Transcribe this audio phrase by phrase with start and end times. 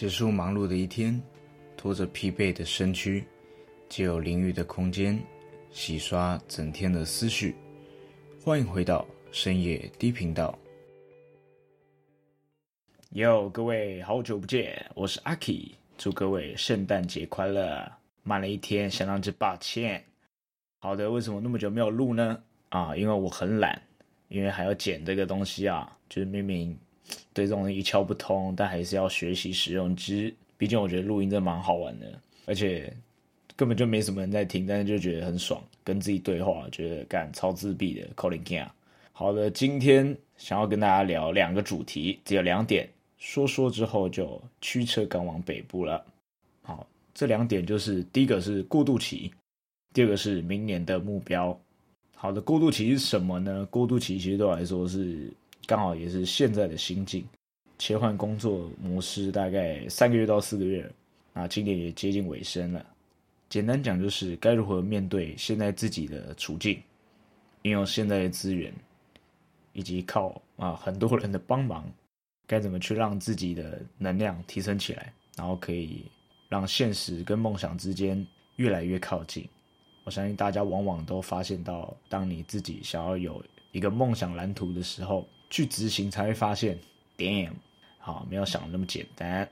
[0.00, 1.20] 结束忙碌的一天，
[1.76, 3.22] 拖着疲惫的身躯，
[3.86, 5.22] 借有淋浴的空间，
[5.72, 7.54] 洗刷整天的思绪。
[8.42, 10.58] 欢迎回到深夜低频道。
[13.10, 17.86] 哟，各位好久不见，我是阿 K，祝各位圣诞节快乐！
[18.22, 20.02] 慢了一天，相当之抱歉。
[20.78, 22.42] 好的，为什么那么久没有录呢？
[22.70, 23.78] 啊，因为我很懒，
[24.28, 26.74] 因为还要剪这个东西啊，就是明明。
[27.32, 30.34] 对这种一窍不通，但还是要学习使用之。
[30.58, 32.06] 毕竟我觉得录音真蛮好玩的，
[32.44, 32.92] 而且
[33.56, 38.06] 根本就没什么人在听，但是就觉得很爽，跟自己对话，觉得干超自闭的。
[38.14, 38.66] Calling King
[39.12, 46.04] 好的，今天想要跟大家聊两个主题，只有两点，说说之后就驱车赶往北部了。
[46.62, 49.30] 好，这两点就是第一个是过渡期，
[49.94, 51.58] 第二个是明年的目标。
[52.14, 53.66] 好的，过渡期是什么呢？
[53.70, 55.32] 过渡期其实对我来说是。
[55.70, 57.24] 刚好也是现在的心境，
[57.78, 60.92] 切换工作模式大概三个月到四个月，
[61.32, 62.84] 啊，今年也接近尾声了。
[63.48, 66.76] 简单讲就是该如何面对现在自己的处境，
[67.62, 68.74] 运用现在的资源，
[69.72, 71.88] 以及靠啊很多人的帮忙，
[72.48, 76.04] 该怎么去让自己的能量提升起来，然后可以
[76.48, 79.48] 让现实跟梦想之间越来越靠近。
[80.02, 85.24] 我相信大家往往都发现到，当你自己想要有一个梦想蓝图的时候。
[85.50, 86.78] 去执行才会发现
[87.18, 87.50] ，damn，
[87.98, 89.46] 好，没有想的那么简单。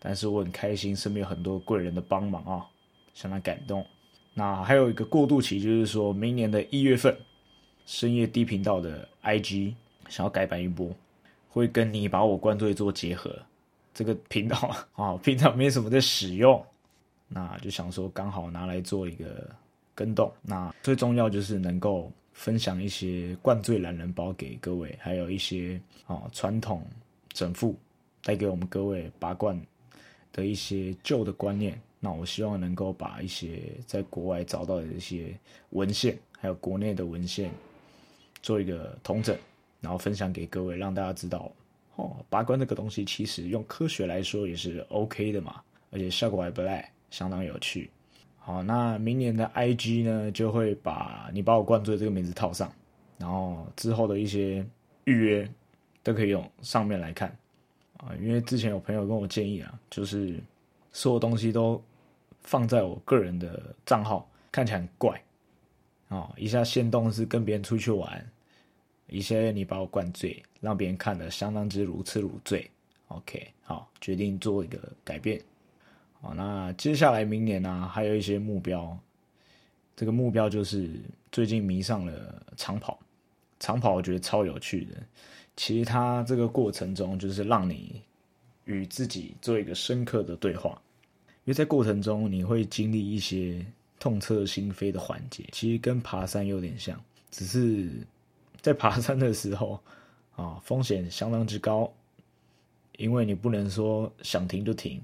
[0.00, 2.66] 但是我很开心，身边有很多贵人的帮忙啊，
[3.14, 3.86] 相当感动。
[4.34, 7.16] 那还有一个过渡期，就是说明年的一月份，
[7.86, 9.72] 深夜低频道的 IG
[10.08, 10.94] 想要改版一波，
[11.48, 13.34] 会跟你把我灌醉做结合。
[13.94, 16.62] 这个频道 啊，平常没什么在使用，
[17.28, 19.48] 那就想说刚好拿来做一个
[19.94, 20.30] 跟动。
[20.42, 22.12] 那最重要就是能够。
[22.36, 26.86] 分享一些灌醉懒人包给各位，还有一些啊传统
[27.32, 27.74] 整副
[28.22, 29.58] 带给我们各位拔罐
[30.32, 31.80] 的一些旧的观念。
[31.98, 35.34] 那我希望能够把一些在国外找到的一些
[35.70, 37.50] 文献，还有国内的文献
[38.42, 39.36] 做一个统整，
[39.80, 41.50] 然后分享给各位，让大家知道
[41.96, 47.90] 哦，拔罐这个东西其实用科学来说也是 OK 的嘛，而且效果还不赖，相当有趣。
[48.46, 52.72] 好，那明年的 IG 呢，就会把你把我灌醉这个名字套上，
[53.18, 54.64] 然后之后的一些
[55.02, 55.50] 预约
[56.04, 57.36] 都可以用上面来看
[57.96, 58.14] 啊。
[58.22, 60.38] 因为之前有朋友跟我建议啊，就是
[60.92, 61.82] 所有东西都
[62.42, 65.20] 放在我个人的账号，看起来很怪
[66.06, 66.32] 啊。
[66.36, 68.24] 一下限动是跟别人出去玩，
[69.08, 72.70] 一些你把我灌醉，让别人看的相当之如痴如醉。
[73.08, 75.42] OK，好，决定做一个改变。
[76.26, 78.98] 好，那接下来明年呢，还有一些目标。
[79.94, 80.90] 这个目标就是
[81.30, 82.98] 最近迷上了长跑，
[83.60, 84.96] 长跑我觉得超有趣的。
[85.54, 88.02] 其实它这个过程中，就是让你
[88.64, 90.70] 与自己做一个深刻的对话，
[91.44, 93.64] 因为在过程中你会经历一些
[94.00, 95.44] 痛彻心扉的环节。
[95.52, 97.00] 其实跟爬山有点像，
[97.30, 97.88] 只是
[98.60, 99.80] 在爬山的时候
[100.34, 101.88] 啊，风险相当之高，
[102.98, 105.00] 因为你不能说想停就停。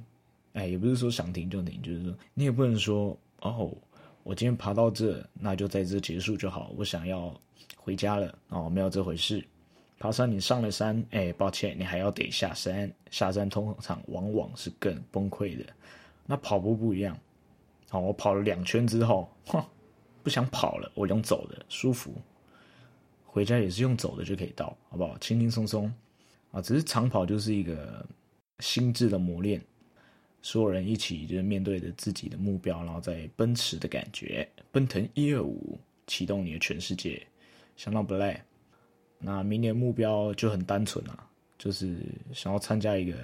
[0.55, 3.71] 哎，也不是说想停就停，就是说你也不能说哦，
[4.23, 6.73] 我今天爬到这，那就在这结束就好。
[6.77, 7.35] 我想要
[7.77, 9.45] 回家了哦，没有这回事。
[9.99, 12.93] 爬山你上了山，哎，抱歉，你还要得下山。
[13.11, 15.65] 下山通常往往是更崩溃的。
[16.27, 17.17] 那跑步不一样，
[17.89, 19.65] 好，我跑了两圈之后，哼，
[20.23, 22.13] 不想跑了，我用走的舒服。
[23.25, 25.17] 回家也是用走的就可以到，好不好？
[25.19, 25.93] 轻轻松松
[26.51, 28.05] 啊，只是长跑就是一个
[28.59, 29.63] 心智的磨练。
[30.43, 37.25] 所有人一起就是面对着自己的目标，然后在奔驰的感觉，奔腾一二五，启动你的全世界，
[37.77, 38.45] 相当不赖。
[39.19, 41.25] 那明年目标就很单纯啊，
[41.59, 41.97] 就是
[42.35, 43.17] 想要参加一个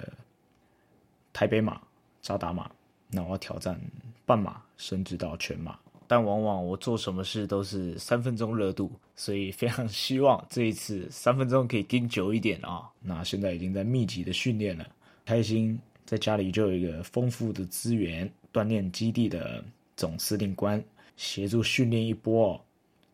[1.33, 1.81] 台北马、
[2.21, 2.71] 扎达马，
[3.09, 3.77] 那我要挑战
[4.25, 5.77] 半马，甚至到全马。
[6.07, 12.89] 但往往我做什么事都是三分钟热度，所以非常希望这一次三分钟可以盯久一点啊。
[13.01, 14.87] 那现在已经在密集的训练了，
[15.25, 15.77] 开心。
[16.09, 19.63] 在家里就有一个丰富的资源，锻炼基地的
[19.95, 20.83] 总司令官
[21.17, 22.59] 协助训练一波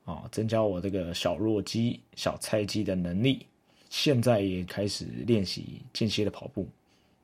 [0.05, 3.45] 哦，啊，增加我这个小弱鸡、小菜鸡的能力。
[3.89, 6.65] 现在也开始练习间歇的跑步，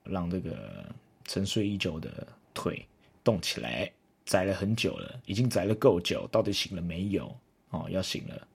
[0.03, 2.85] 让这个沉睡已久的腿
[3.23, 3.89] 动起来。
[4.25, 7.33] 宅了很久了，已经宅了够久，到底醒了没有？
[7.69, 8.45] 哦，要醒了。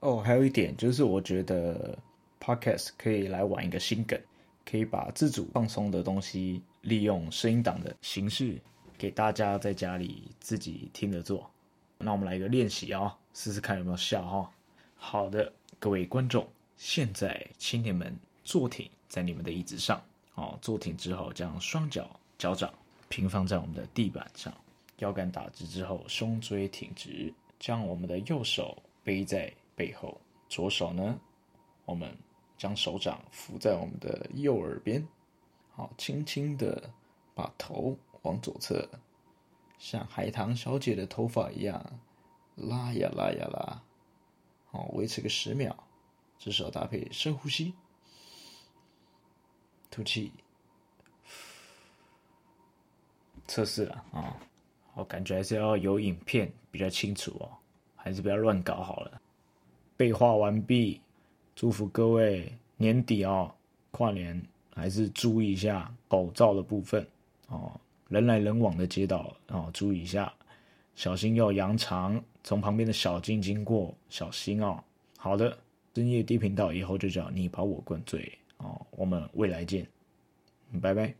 [0.00, 1.98] 哦，还有一点就是，我觉得
[2.40, 4.18] podcast 可以来玩一个新梗。
[4.64, 8.60] 可以把自主放松的东西利用声音档的形式，
[8.96, 11.50] 给大家在家里自己听着做。
[11.98, 14.50] 那我们来一个练习啊，试试看有没有效哈。
[14.96, 20.02] 好的，各位观众，现在请你们坐挺在你们的椅子上，
[20.34, 22.08] 哦，坐挺之后将双脚
[22.38, 22.72] 脚掌
[23.08, 24.52] 平放在我们的地板上，
[24.98, 31.18] 腰杆打直之后，胸椎挺直，将我们的右手背在背后，左手呢，
[31.84, 32.12] 我们
[32.56, 35.06] 将手掌扶在我们的右耳边，
[35.72, 36.90] 好，轻轻的
[37.34, 38.88] 把头往左侧，
[39.78, 42.00] 像海棠小姐的头发一样
[42.54, 43.82] 拉呀拉呀拉，
[44.70, 45.76] 好，维持个十秒，
[46.38, 47.74] 这时候搭配深呼吸，
[49.90, 50.32] 吐气。
[53.48, 54.40] 测试了啊，
[54.94, 57.50] 我感觉还是要有影片比较清楚哦，
[57.96, 59.20] 还是不要乱搞好了。
[59.96, 61.02] 背画完毕，
[61.54, 63.52] 祝福各位年底哦，
[63.90, 64.40] 跨年
[64.74, 67.06] 还是注意一下口罩的部分
[67.48, 67.72] 哦，
[68.08, 70.32] 人来人往的街道哦，注意一下，
[70.94, 74.82] 小心要扬长，从旁边的小径经过，小心哦。
[75.16, 75.56] 好的，
[75.94, 79.86] 深夜低频道以后就叫你把我灌醉哦，我们未来见，
[80.80, 81.14] 拜拜。